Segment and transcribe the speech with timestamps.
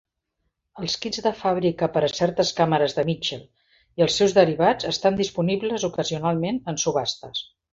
[0.83, 3.45] Els "kits" de fàbrica per a certes càmeres de Mitchell
[4.01, 7.47] i els seus derivats estan disponibles ocasionalment en subhastes.